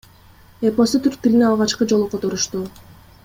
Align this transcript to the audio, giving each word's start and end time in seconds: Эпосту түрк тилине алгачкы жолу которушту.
Эпосту 0.69 1.01
түрк 1.07 1.21
тилине 1.27 1.47
алгачкы 1.51 1.87
жолу 1.93 2.09
которушту. 2.15 2.65